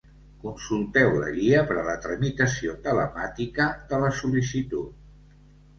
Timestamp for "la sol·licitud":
4.07-5.51